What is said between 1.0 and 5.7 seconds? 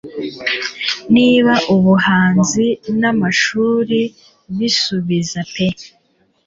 Niba ubuhanzi n'amashuri bisubiza pe